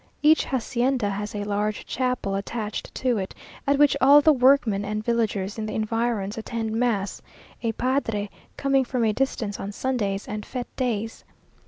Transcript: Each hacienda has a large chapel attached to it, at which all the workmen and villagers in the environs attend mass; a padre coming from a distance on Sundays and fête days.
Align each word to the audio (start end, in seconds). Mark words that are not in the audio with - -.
Each 0.23 0.45
hacienda 0.45 1.11
has 1.11 1.35
a 1.35 1.43
large 1.43 1.85
chapel 1.85 2.33
attached 2.33 2.95
to 2.95 3.19
it, 3.19 3.35
at 3.67 3.77
which 3.77 3.95
all 4.01 4.19
the 4.19 4.33
workmen 4.33 4.83
and 4.83 5.05
villagers 5.05 5.59
in 5.59 5.67
the 5.67 5.75
environs 5.75 6.39
attend 6.39 6.71
mass; 6.71 7.21
a 7.61 7.71
padre 7.73 8.31
coming 8.57 8.83
from 8.83 9.03
a 9.05 9.13
distance 9.13 9.59
on 9.59 9.71
Sundays 9.71 10.27
and 10.27 10.43
fête 10.43 10.65
days. 10.75 11.23